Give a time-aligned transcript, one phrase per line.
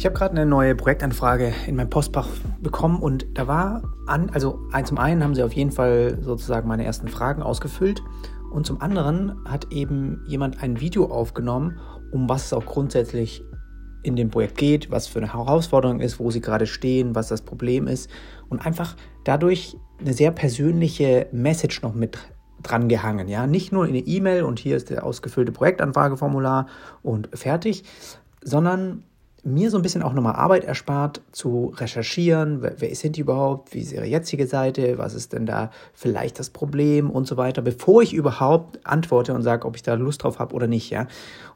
[0.00, 2.26] Ich habe gerade eine neue Projektanfrage in mein Postfach
[2.62, 6.86] bekommen und da war an, also zum einen haben sie auf jeden Fall sozusagen meine
[6.86, 8.02] ersten Fragen ausgefüllt
[8.50, 11.78] und zum anderen hat eben jemand ein Video aufgenommen,
[12.12, 13.44] um was es auch grundsätzlich
[14.02, 17.42] in dem Projekt geht, was für eine Herausforderung ist, wo sie gerade stehen, was das
[17.42, 18.08] Problem ist
[18.48, 22.16] und einfach dadurch eine sehr persönliche Message noch mit
[22.62, 26.68] dran gehangen, ja, nicht nur in eine E-Mail und hier ist der ausgefüllte Projektanfrageformular
[27.02, 27.84] und fertig,
[28.42, 29.04] sondern
[29.44, 33.74] mir so ein bisschen auch nochmal Arbeit erspart, zu recherchieren, wer, wer sind die überhaupt,
[33.74, 37.10] wie ist ihre jetzige Seite, was ist denn da vielleicht das Problem?
[37.10, 40.54] Und so weiter, bevor ich überhaupt antworte und sage, ob ich da Lust drauf habe
[40.54, 41.06] oder nicht, ja.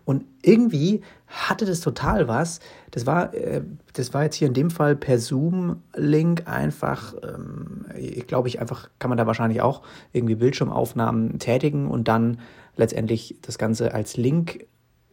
[0.05, 2.61] Und irgendwie hatte das total was.
[2.91, 3.63] Das war, äh,
[3.95, 8.91] das war jetzt hier in dem Fall per Zoom-Link einfach, ähm, ich glaube ich einfach,
[8.99, 9.83] kann man da wahrscheinlich auch
[10.13, 12.39] irgendwie Bildschirmaufnahmen tätigen und dann
[12.77, 14.67] letztendlich das Ganze als Link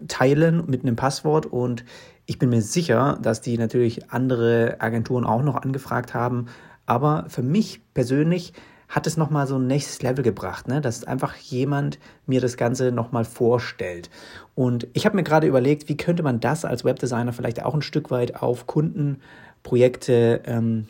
[0.08, 1.46] teilen mit einem Passwort.
[1.46, 1.86] Und
[2.26, 6.48] ich bin mir sicher, dass die natürlich andere Agenturen auch noch angefragt haben.
[6.86, 8.54] Aber für mich persönlich
[8.92, 10.82] hat es nochmal so ein nächstes Level gebracht, ne?
[10.82, 14.10] dass einfach jemand mir das Ganze nochmal vorstellt.
[14.54, 17.82] Und ich habe mir gerade überlegt, wie könnte man das als Webdesigner vielleicht auch ein
[17.82, 20.88] Stück weit auf Kundenprojekte, ähm,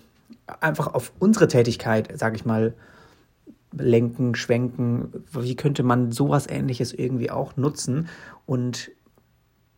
[0.60, 2.74] einfach auf unsere Tätigkeit, sage ich mal,
[3.72, 5.24] lenken, schwenken.
[5.32, 8.08] Wie könnte man sowas ähnliches irgendwie auch nutzen?
[8.46, 8.92] Und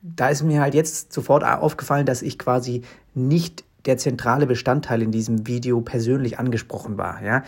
[0.04, 2.84] da ist mir halt jetzt sofort aufgefallen, dass ich quasi
[3.16, 7.23] nicht der zentrale Bestandteil in diesem Video persönlich angesprochen war.
[7.23, 7.44] Ja,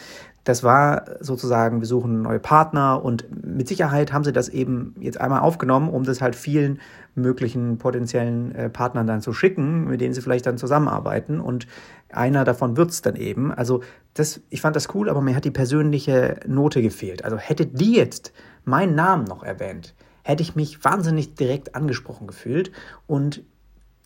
[0.45, 5.20] das war sozusagen, wir suchen neue Partner und mit Sicherheit haben sie das eben jetzt
[5.20, 6.80] einmal aufgenommen, um das halt vielen
[7.16, 11.67] möglichen potenziellen äh, Partnern dann zu schicken, mit denen sie vielleicht dann zusammenarbeiten und
[12.09, 13.52] einer davon wird's dann eben.
[13.52, 13.81] Also
[14.14, 17.25] das, ich fand das cool, aber mir hat die persönliche Note gefehlt.
[17.25, 18.31] Also hätte die jetzt
[18.66, 22.72] meinen Namen noch erwähnt, hätte ich mich wahnsinnig direkt angesprochen gefühlt.
[23.06, 23.44] Und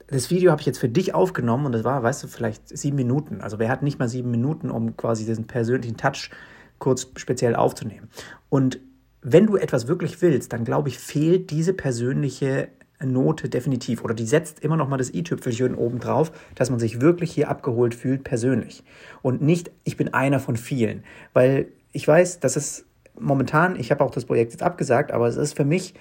[0.08, 2.98] das Video habe ich jetzt für dich aufgenommen und das war, weißt du, vielleicht sieben
[2.98, 3.40] Minuten.
[3.40, 6.30] Also wer hat nicht mal sieben Minuten, um quasi diesen persönlichen Touch
[6.78, 8.10] kurz speziell aufzunehmen.
[8.50, 8.82] Und
[9.22, 12.68] wenn du etwas wirklich willst, dann glaube ich, fehlt diese persönliche
[13.02, 17.00] Note definitiv oder die setzt immer noch mal das i-Tüpfelchen oben drauf, dass man sich
[17.00, 18.84] wirklich hier abgeholt fühlt persönlich
[19.22, 22.89] und nicht ich bin einer von vielen, weil ich weiß, dass es
[23.20, 25.94] momentan, ich habe auch das Projekt jetzt abgesagt, aber es ist für mich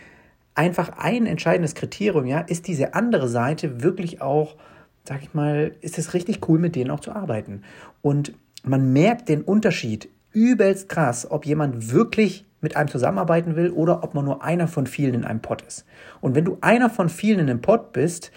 [0.55, 4.57] einfach ein entscheidendes Kriterium, ja, ist diese andere Seite wirklich auch,
[5.05, 7.63] sag ich mal, ist es richtig cool, mit denen auch zu arbeiten.
[8.03, 8.33] Und
[8.65, 14.15] man merkt den Unterschied übelst krass, ob jemand wirklich mit einem zusammenarbeiten will oder ob
[14.15, 15.85] man nur einer von vielen in einem Pod ist.
[16.21, 18.33] Und wenn du einer von vielen in einem Pod bist,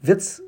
[0.00, 0.42] wird es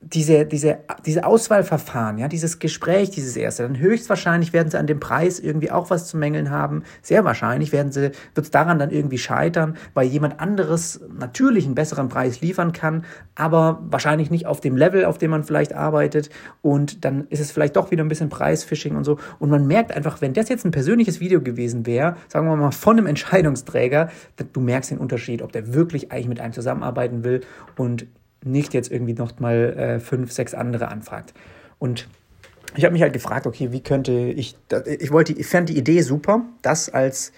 [0.00, 5.00] diese, diese, diese Auswahlverfahren, ja, dieses Gespräch, dieses erste, dann höchstwahrscheinlich werden sie an dem
[5.00, 6.84] Preis irgendwie auch was zu mängeln haben.
[7.02, 11.74] Sehr wahrscheinlich werden sie, wird es daran dann irgendwie scheitern, weil jemand anderes natürlich einen
[11.74, 13.04] besseren Preis liefern kann,
[13.34, 16.30] aber wahrscheinlich nicht auf dem Level, auf dem man vielleicht arbeitet.
[16.62, 19.18] Und dann ist es vielleicht doch wieder ein bisschen Preisfishing und so.
[19.38, 22.70] Und man merkt einfach, wenn das jetzt ein persönliches Video gewesen wäre, sagen wir mal
[22.70, 24.10] von einem Entscheidungsträger,
[24.52, 27.40] du merkst den Unterschied, ob der wirklich eigentlich mit einem zusammenarbeiten will
[27.76, 28.06] und
[28.46, 31.34] nicht jetzt irgendwie noch mal äh, fünf, sechs andere anfragt.
[31.78, 32.08] Und
[32.76, 34.56] ich habe mich halt gefragt, okay, wie könnte ich,
[34.98, 37.32] ich wollte, ich fand die Idee super, das als,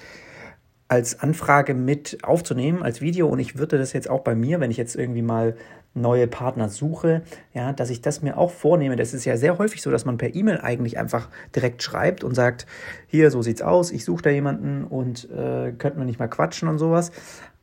[0.88, 4.70] als Anfrage mit aufzunehmen, als Video und ich würde das jetzt auch bei mir, wenn
[4.70, 5.54] ich jetzt irgendwie mal
[5.94, 7.22] neue Partner suche,
[7.54, 8.96] ja, dass ich das mir auch vornehme.
[8.96, 12.34] Das ist ja sehr häufig so, dass man per E-Mail eigentlich einfach direkt schreibt und
[12.34, 12.66] sagt,
[13.06, 16.68] hier, so sieht's aus, ich suche da jemanden und äh, könnten wir nicht mal quatschen
[16.68, 17.10] und sowas.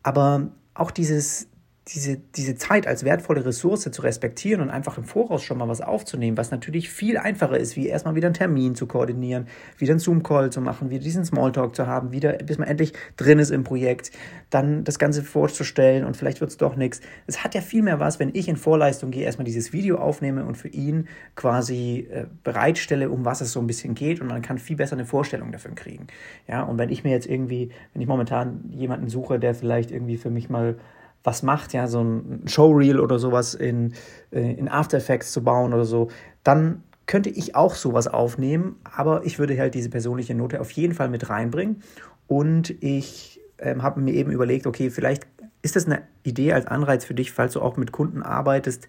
[0.04, 1.48] Aber auch dieses,
[1.90, 5.82] diese, diese Zeit als wertvolle Ressource zu respektieren und einfach im Voraus schon mal was
[5.82, 9.48] aufzunehmen, was natürlich viel einfacher ist, wie erstmal wieder einen Termin zu koordinieren,
[9.78, 13.38] wieder einen Zoom-Call zu machen, wieder diesen Smalltalk zu haben, wieder, bis man endlich drin
[13.38, 14.12] ist im Projekt,
[14.50, 17.02] dann das Ganze vorzustellen und vielleicht wird es doch nichts.
[17.28, 20.44] Es hat ja viel mehr was, wenn ich in Vorleistung gehe, erstmal dieses Video aufnehme
[20.44, 24.42] und für ihn quasi äh, bereitstelle, um was es so ein bisschen geht und man
[24.42, 26.08] kann viel besser eine Vorstellung davon kriegen.
[26.48, 30.18] Ja, und wenn ich mir jetzt irgendwie, wenn ich momentan jemanden suche, der vielleicht irgendwie
[30.18, 30.78] für mich mal
[31.26, 33.94] was macht, ja, so ein Showreel oder sowas in,
[34.32, 36.10] äh, in After Effects zu bauen oder so,
[36.44, 40.94] dann könnte ich auch sowas aufnehmen, aber ich würde halt diese persönliche Note auf jeden
[40.94, 41.82] Fall mit reinbringen.
[42.28, 45.28] Und ich ähm, habe mir eben überlegt, okay, vielleicht
[45.62, 48.88] ist das eine Idee als Anreiz für dich, falls du auch mit Kunden arbeitest.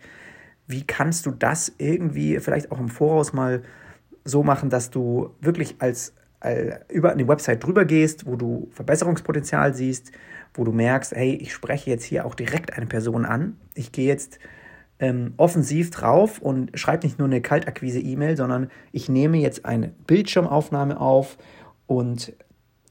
[0.66, 3.62] Wie kannst du das irgendwie vielleicht auch im Voraus mal
[4.24, 9.74] so machen, dass du wirklich als äh, über eine Website drüber gehst, wo du Verbesserungspotenzial
[9.74, 10.12] siehst,
[10.58, 13.56] wo du merkst, hey, ich spreche jetzt hier auch direkt eine Person an.
[13.75, 14.38] Ich gehe jetzt
[14.99, 21.00] ähm, offensiv drauf und schreibe nicht nur eine Kaltakquise-E-Mail, sondern ich nehme jetzt eine Bildschirmaufnahme
[21.00, 21.37] auf
[21.87, 22.32] und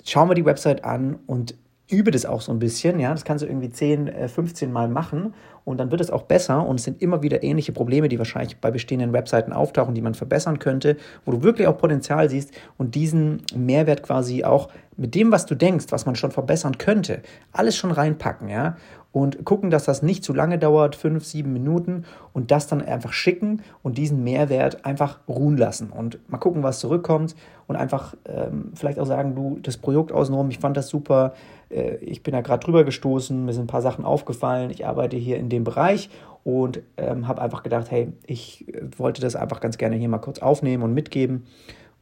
[0.04, 1.56] schaue mir die Website an und
[1.90, 3.00] übe das auch so ein bisschen.
[3.00, 5.34] Ja, das kannst du irgendwie 10, 15 äh, Mal machen
[5.66, 8.58] und dann wird es auch besser und es sind immer wieder ähnliche Probleme, die wahrscheinlich
[8.58, 10.96] bei bestehenden Webseiten auftauchen, die man verbessern könnte,
[11.26, 15.56] wo du wirklich auch Potenzial siehst und diesen Mehrwert quasi auch mit dem, was du
[15.56, 17.22] denkst, was man schon verbessern könnte,
[17.52, 18.78] alles schon reinpacken, ja?
[19.12, 22.04] Und gucken, dass das nicht zu lange dauert, fünf, sieben Minuten
[22.34, 26.82] und das dann einfach schicken und diesen Mehrwert einfach ruhen lassen und mal gucken, was
[26.82, 27.34] zurückkommt
[27.68, 31.34] und einfach ähm, vielleicht auch sagen, du, das Projekt außenrum, ich fand das super,
[31.70, 35.16] äh, ich bin da gerade drüber gestoßen, mir sind ein paar Sachen aufgefallen, ich arbeite
[35.16, 36.10] hier in dem Bereich
[36.44, 40.20] und ähm, habe einfach gedacht, hey, ich äh, wollte das einfach ganz gerne hier mal
[40.20, 41.46] kurz aufnehmen und mitgeben.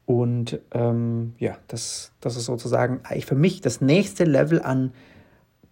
[0.05, 4.91] Und ähm, ja, das, das ist sozusagen für mich das nächste Level an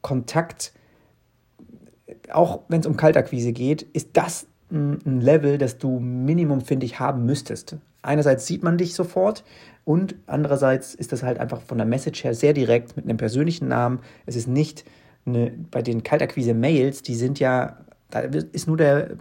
[0.02, 0.74] Kontakt
[2.32, 7.00] auch wenn es um Kaltakquise geht, ist das ein Level, das du Minimum, finde ich,
[7.00, 7.76] haben müsstest.
[8.02, 9.44] Einerseits sieht man dich sofort
[9.84, 13.68] und andererseits ist das halt einfach von der Message her sehr direkt mit einem persönlichen
[13.68, 14.00] Namen.
[14.26, 14.86] Es ist nicht
[15.26, 17.78] eine, bei den Kaltakquise-Mails, die sind ja
[18.12, 19.12] da ist nur der,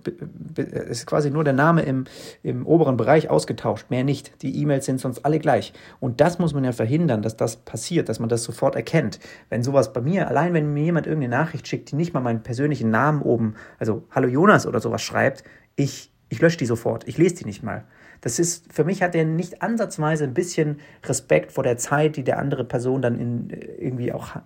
[0.56, 2.04] ist quasi nur der Name im,
[2.42, 4.42] im oberen Bereich ausgetauscht, mehr nicht.
[4.42, 5.72] Die E-Mails sind sonst alle gleich.
[6.00, 9.20] Und das muss man ja verhindern, dass das passiert, dass man das sofort erkennt.
[9.48, 12.42] Wenn sowas bei mir, allein wenn mir jemand irgendeine Nachricht schickt, die nicht mal meinen
[12.42, 15.44] persönlichen Namen oben, also Hallo Jonas oder sowas schreibt,
[15.76, 17.06] ich, ich lösche die sofort.
[17.06, 17.84] Ich lese die nicht mal.
[18.20, 22.24] Das ist, für mich hat der nicht ansatzweise ein bisschen Respekt vor der Zeit, die
[22.24, 24.36] der andere Person dann in, irgendwie auch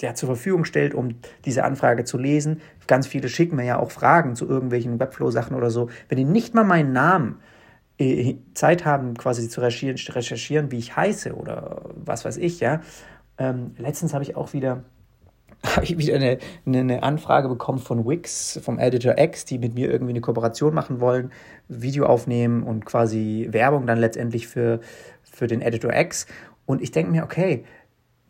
[0.00, 2.60] ja, zur Verfügung stellt, um diese Anfrage zu lesen.
[2.86, 5.88] Ganz viele schicken mir ja auch Fragen zu irgendwelchen Webflow-Sachen oder so.
[6.08, 7.40] Wenn die nicht mal meinen Namen
[7.98, 12.80] äh, Zeit haben, quasi zu recherchieren, recherchieren, wie ich heiße oder was weiß ich, ja.
[13.38, 14.84] Ähm, letztens habe ich auch wieder
[15.82, 20.12] ich wieder eine, eine, Anfrage bekommen von Wix, vom Editor X, die mit mir irgendwie
[20.12, 21.30] eine Kooperation machen wollen,
[21.68, 24.80] Video aufnehmen und quasi Werbung dann letztendlich für,
[25.22, 26.26] für den Editor X.
[26.66, 27.64] Und ich denke mir, okay,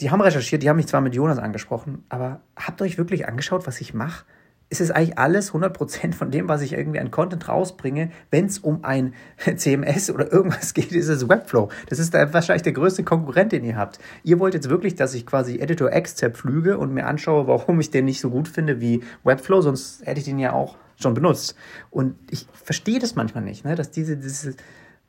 [0.00, 3.28] die haben recherchiert, die haben mich zwar mit Jonas angesprochen, aber habt ihr euch wirklich
[3.28, 4.24] angeschaut, was ich mache?
[4.68, 8.58] Ist es eigentlich alles 100% von dem, was ich irgendwie an Content rausbringe, wenn es
[8.58, 9.14] um ein
[9.56, 11.70] CMS oder irgendwas geht, ist es Webflow.
[11.88, 14.00] Das ist da wahrscheinlich der größte Konkurrent, den ihr habt.
[14.24, 17.90] Ihr wollt jetzt wirklich, dass ich quasi Editor X zerpflüge und mir anschaue, warum ich
[17.90, 21.54] den nicht so gut finde wie Webflow, sonst hätte ich den ja auch schon benutzt.
[21.90, 23.76] Und ich verstehe das manchmal nicht, ne?
[23.76, 24.56] dass diese, diese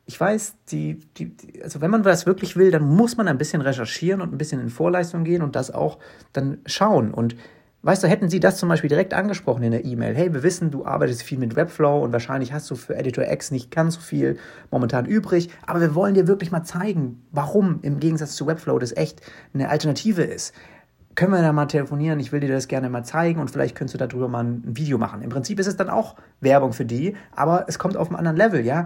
[0.07, 3.62] ich weiß, die, die, also wenn man das wirklich will, dann muss man ein bisschen
[3.62, 5.98] recherchieren und ein bisschen in Vorleistung gehen und das auch
[6.31, 7.13] dann schauen.
[7.13, 7.36] Und
[7.81, 10.71] weißt du, hätten sie das zum Beispiel direkt angesprochen in der E-Mail, hey, wir wissen,
[10.71, 14.01] du arbeitest viel mit Webflow und wahrscheinlich hast du für Editor X nicht ganz so
[14.01, 14.38] viel
[14.71, 18.95] momentan übrig, aber wir wollen dir wirklich mal zeigen, warum im Gegensatz zu Webflow das
[18.95, 19.21] echt
[19.54, 20.54] eine Alternative ist
[21.18, 22.19] können wir da mal telefonieren?
[22.19, 25.00] Ich will dir das gerne mal zeigen und vielleicht könntest du darüber mal ein Video
[25.00, 25.24] machen.
[25.24, 28.38] Im Prinzip ist es dann auch Werbung für die, aber es kommt auf einem anderen
[28.38, 28.86] Level, ja.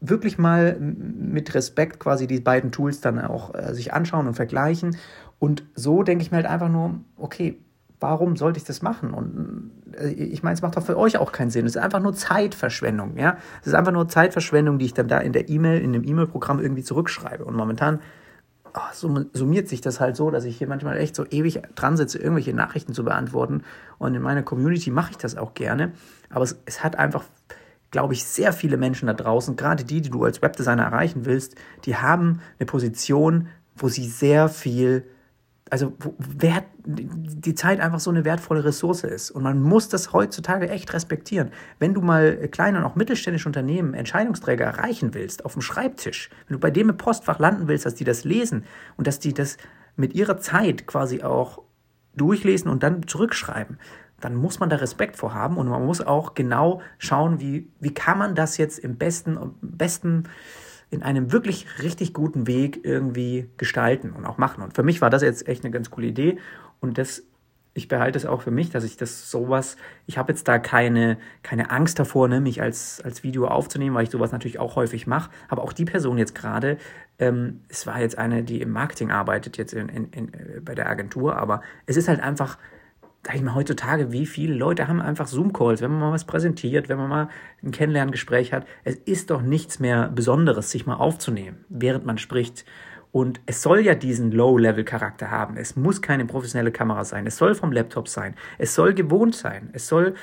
[0.00, 4.96] Wirklich mal mit Respekt quasi die beiden Tools dann auch äh, sich anschauen und vergleichen.
[5.38, 7.60] Und so denke ich mir halt einfach nur, okay,
[8.00, 9.14] warum sollte ich das machen?
[9.14, 11.64] Und äh, ich meine, es macht doch für euch auch keinen Sinn.
[11.64, 13.36] Es ist einfach nur Zeitverschwendung, ja.
[13.60, 16.58] Es ist einfach nur Zeitverschwendung, die ich dann da in der E-Mail, in dem E-Mail-Programm
[16.58, 17.44] irgendwie zurückschreibe.
[17.44, 18.00] Und momentan
[18.92, 22.54] summiert sich das halt so, dass ich hier manchmal echt so ewig dran sitze, irgendwelche
[22.54, 23.62] Nachrichten zu beantworten.
[23.98, 25.92] Und in meiner Community mache ich das auch gerne.
[26.30, 27.24] Aber es, es hat einfach,
[27.90, 31.56] glaube ich, sehr viele Menschen da draußen, gerade die, die du als Webdesigner erreichen willst,
[31.84, 35.04] die haben eine Position, wo sie sehr viel
[35.72, 39.30] also wert, die Zeit einfach so eine wertvolle Ressource ist.
[39.30, 41.50] Und man muss das heutzutage echt respektieren.
[41.78, 46.56] Wenn du mal kleine und auch mittelständische Unternehmen, Entscheidungsträger erreichen willst, auf dem Schreibtisch, wenn
[46.56, 48.66] du bei dem im Postfach landen willst, dass die das lesen
[48.98, 49.56] und dass die das
[49.96, 51.62] mit ihrer Zeit quasi auch
[52.14, 53.78] durchlesen und dann zurückschreiben,
[54.20, 57.94] dann muss man da Respekt vor haben und man muss auch genau schauen, wie, wie
[57.94, 60.24] kann man das jetzt im besten, besten
[60.92, 64.62] in einem wirklich richtig guten Weg irgendwie gestalten und auch machen.
[64.62, 66.38] Und für mich war das jetzt echt eine ganz coole Idee
[66.80, 67.24] und das
[67.74, 71.16] ich behalte es auch für mich, dass ich das sowas, ich habe jetzt da keine,
[71.42, 75.06] keine Angst davor, ne, mich als, als Video aufzunehmen, weil ich sowas natürlich auch häufig
[75.06, 75.30] mache.
[75.48, 76.76] Aber auch die Person jetzt gerade,
[77.18, 80.74] ähm, es war jetzt eine, die im Marketing arbeitet, jetzt in, in, in, äh, bei
[80.74, 82.58] der Agentur, aber es ist halt einfach
[83.24, 86.88] sag ich mal, heutzutage, wie viele Leute haben einfach Zoom-Calls, wenn man mal was präsentiert,
[86.88, 87.28] wenn man mal
[87.62, 88.66] ein Kennenlerngespräch hat.
[88.82, 92.64] Es ist doch nichts mehr Besonderes, sich mal aufzunehmen, während man spricht.
[93.12, 95.56] Und es soll ja diesen Low-Level-Charakter haben.
[95.56, 97.26] Es muss keine professionelle Kamera sein.
[97.26, 98.34] Es soll vom Laptop sein.
[98.58, 99.70] Es soll gewohnt sein.
[99.72, 100.14] Es soll,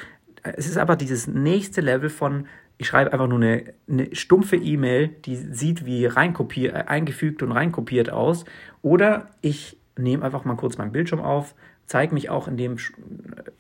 [0.44, 5.08] es ist aber dieses nächste Level von, ich schreibe einfach nur eine, eine stumpfe E-Mail,
[5.08, 8.44] die sieht wie reinkopiert, eingefügt und reinkopiert aus.
[8.82, 11.56] Oder ich nehme einfach mal kurz meinen Bildschirm auf,
[11.90, 12.78] zeige mich auch in dem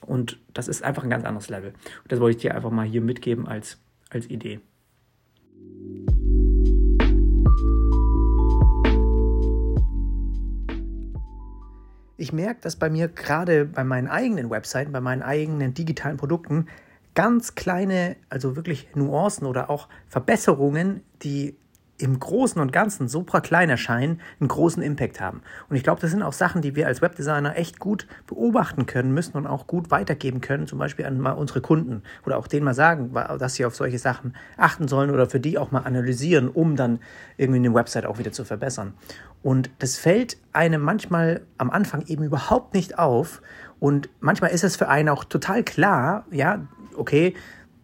[0.01, 1.71] und das ist einfach ein ganz anderes Level.
[2.03, 4.61] Und das wollte ich dir einfach mal hier mitgeben als, als Idee.
[12.21, 16.67] ich merke, dass bei mir gerade bei meinen eigenen Webseiten, bei meinen eigenen digitalen Produkten
[17.15, 21.55] ganz kleine, also wirklich Nuancen oder auch Verbesserungen, die
[21.99, 25.41] im Großen und Ganzen super klein erscheinen, einen großen Impact haben.
[25.69, 29.13] Und ich glaube, das sind auch Sachen, die wir als Webdesigner echt gut beobachten können
[29.13, 32.63] müssen und auch gut weitergeben können, zum Beispiel an mal unsere Kunden oder auch denen
[32.63, 36.47] mal sagen, dass sie auf solche Sachen achten sollen oder für die auch mal analysieren,
[36.47, 36.99] um dann
[37.37, 38.93] irgendwie eine Website auch wieder zu verbessern.
[39.41, 43.41] Und das fällt einem manchmal am Anfang eben überhaupt nicht auf.
[43.79, 46.61] Und manchmal ist es für einen auch total klar, ja,
[46.95, 47.35] okay,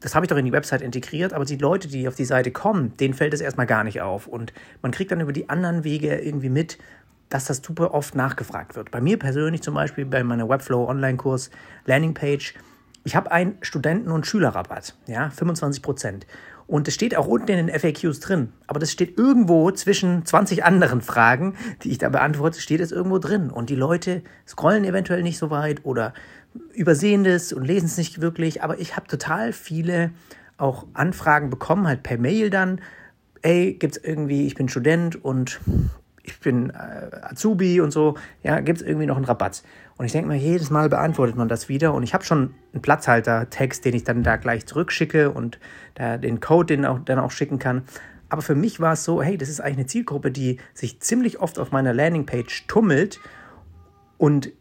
[0.06, 2.52] das habe ich doch in die Website integriert, aber die Leute, die auf die Seite
[2.52, 4.28] kommen, denen fällt es erstmal gar nicht auf.
[4.28, 6.78] Und man kriegt dann über die anderen Wege irgendwie mit,
[7.30, 8.92] dass das super oft nachgefragt wird.
[8.92, 11.50] Bei mir persönlich zum Beispiel bei meiner Webflow Online-Kurs
[11.88, 12.54] Landingpage,
[13.04, 16.28] ich habe einen Studenten- und Schülerrabatt, ja, 25 Prozent.
[16.68, 18.52] Und es steht auch unten in den FAQs drin.
[18.66, 23.20] Aber das steht irgendwo zwischen 20 anderen Fragen, die ich da beantworte, steht es irgendwo
[23.20, 23.52] drin.
[23.52, 26.14] Und die Leute scrollen eventuell nicht so weit oder
[26.74, 30.12] übersehen das und lesen es nicht wirklich, aber ich habe total viele
[30.58, 32.82] auch Anfragen bekommen, halt per Mail dann.
[33.42, 35.60] Ey, gibt es irgendwie, ich bin Student und
[36.24, 39.64] ich bin äh, Azubi und so, ja, gibt es irgendwie noch einen Rabatt?
[39.98, 41.94] Und ich denke mal, jedes Mal beantwortet man das wieder.
[41.94, 45.60] Und ich habe schon einen Platzhalter-Text, den ich dann da gleich zurückschicke und
[45.94, 47.84] da den Code, den auch, dann auch schicken kann.
[48.28, 51.40] Aber für mich war es so, hey, das ist eigentlich eine Zielgruppe, die sich ziemlich
[51.40, 53.22] oft auf meiner Landingpage tummelt.
[54.18, 54.52] Und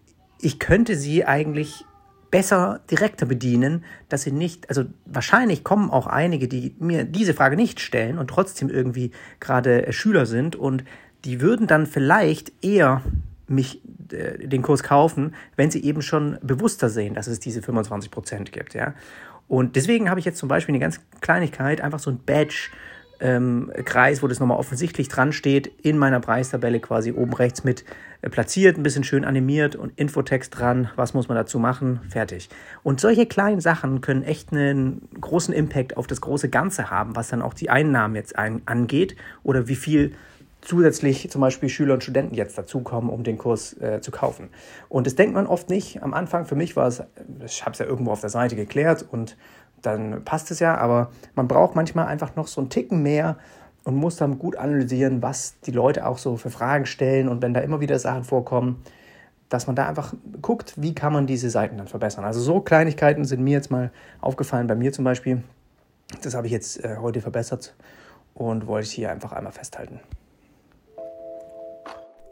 [0.40, 1.84] ich könnte sie eigentlich
[2.30, 7.56] besser direkter bedienen, dass sie nicht, also wahrscheinlich kommen auch einige, die mir diese Frage
[7.56, 10.54] nicht stellen und trotzdem irgendwie gerade Schüler sind.
[10.54, 10.84] Und
[11.24, 13.02] die würden dann vielleicht eher
[13.46, 13.82] mich
[14.12, 18.74] äh, den Kurs kaufen, wenn sie eben schon bewusster sehen, dass es diese 25% gibt,
[18.74, 18.94] ja.
[19.46, 22.70] Und deswegen habe ich jetzt zum Beispiel eine ganz Kleinigkeit, einfach so ein Badge
[23.20, 27.84] ähm, Kreis, wo das nochmal offensichtlich dran steht, in meiner Preistabelle quasi oben rechts mit
[28.22, 32.48] äh, platziert, ein bisschen schön animiert und Infotext dran, was muss man dazu machen, fertig.
[32.82, 37.28] Und solche kleinen Sachen können echt einen großen Impact auf das große Ganze haben, was
[37.28, 40.12] dann auch die Einnahmen jetzt ein, angeht oder wie viel
[40.64, 44.48] zusätzlich zum Beispiel Schüler und Studenten jetzt dazukommen, um den Kurs äh, zu kaufen.
[44.88, 46.02] Und das denkt man oft nicht.
[46.02, 47.02] Am Anfang, für mich war es,
[47.44, 49.36] ich habe es ja irgendwo auf der Seite geklärt und
[49.82, 53.36] dann passt es ja, aber man braucht manchmal einfach noch so einen Ticken mehr
[53.84, 57.52] und muss dann gut analysieren, was die Leute auch so für Fragen stellen und wenn
[57.52, 58.82] da immer wieder Sachen vorkommen,
[59.50, 62.24] dass man da einfach guckt, wie kann man diese Seiten dann verbessern.
[62.24, 63.90] Also so Kleinigkeiten sind mir jetzt mal
[64.20, 65.42] aufgefallen, bei mir zum Beispiel.
[66.22, 67.74] Das habe ich jetzt äh, heute verbessert
[68.32, 70.00] und wollte ich hier einfach einmal festhalten.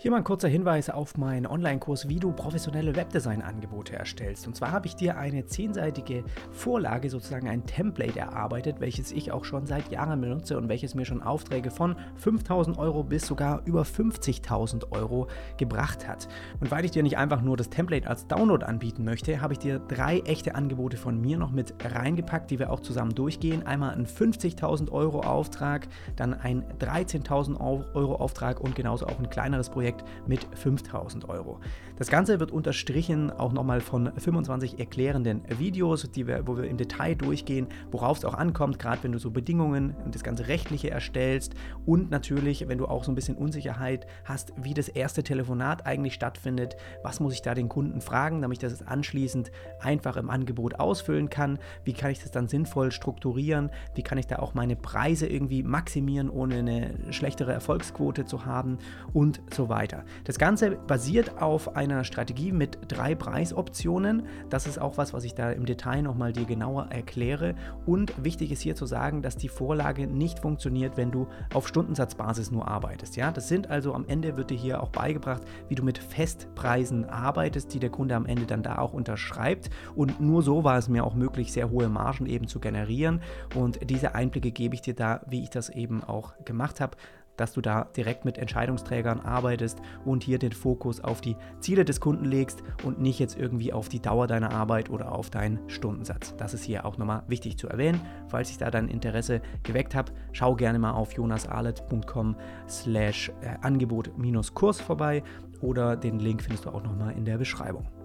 [0.03, 4.49] Hier mal ein kurzer Hinweis auf meinen Online-Kurs, wie du professionelle Webdesign-Angebote erstellst.
[4.49, 9.45] Und zwar habe ich dir eine zehnseitige Vorlage, sozusagen ein Template erarbeitet, welches ich auch
[9.45, 13.83] schon seit Jahren benutze und welches mir schon Aufträge von 5000 Euro bis sogar über
[13.83, 16.27] 50.000 Euro gebracht hat.
[16.59, 19.61] Und weil ich dir nicht einfach nur das Template als Download anbieten möchte, habe ich
[19.61, 23.65] dir drei echte Angebote von mir noch mit reingepackt, die wir auch zusammen durchgehen.
[23.69, 27.61] Einmal ein 50.000 Euro Auftrag, dann ein 13.000
[27.95, 31.61] Euro Auftrag und genauso auch ein kleineres Projekt Projekt mit 5000 Euro.
[31.97, 36.77] Das Ganze wird unterstrichen auch nochmal von 25 erklärenden Videos, die wir, wo wir im
[36.77, 40.91] Detail durchgehen, worauf es auch ankommt, gerade wenn du so Bedingungen und das ganze Rechtliche
[40.91, 41.55] erstellst
[41.87, 46.15] und natürlich, wenn du auch so ein bisschen Unsicherheit hast, wie das erste Telefonat eigentlich
[46.15, 50.79] stattfindet, was muss ich da den Kunden fragen, damit ich das anschließend einfach im Angebot
[50.81, 54.77] ausfüllen kann, wie kann ich das dann sinnvoll strukturieren, wie kann ich da auch meine
[54.77, 58.79] Preise irgendwie maximieren, ohne eine schlechtere Erfolgsquote zu haben
[59.13, 59.82] und so weiter.
[60.25, 64.25] Das Ganze basiert auf einer einer Strategie mit drei Preisoptionen.
[64.51, 67.55] Das ist auch was, was ich da im Detail nochmal dir genauer erkläre.
[67.87, 72.51] Und wichtig ist hier zu sagen, dass die Vorlage nicht funktioniert, wenn du auf Stundensatzbasis
[72.51, 73.17] nur arbeitest.
[73.17, 77.05] Ja, das sind also am Ende wird dir hier auch beigebracht, wie du mit Festpreisen
[77.05, 79.71] arbeitest, die der Kunde am Ende dann da auch unterschreibt.
[79.95, 83.21] Und nur so war es mir auch möglich, sehr hohe Margen eben zu generieren.
[83.55, 86.97] Und diese Einblicke gebe ich dir da, wie ich das eben auch gemacht habe
[87.37, 92.01] dass du da direkt mit Entscheidungsträgern arbeitest und hier den Fokus auf die Ziele des
[92.01, 96.35] Kunden legst und nicht jetzt irgendwie auf die Dauer deiner Arbeit oder auf deinen Stundensatz.
[96.37, 98.01] Das ist hier auch nochmal wichtig zu erwähnen.
[98.29, 102.37] Falls ich da dein Interesse geweckt habe, schau gerne mal auf jonasarlet.com
[102.69, 105.23] slash äh, Angebot-Kurs vorbei
[105.61, 108.02] oder den Link findest du auch nochmal in der Beschreibung.